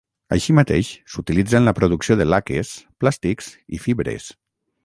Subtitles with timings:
[0.35, 4.31] Així mateix s'utilitza en la producció de laques, plàstics i fibres.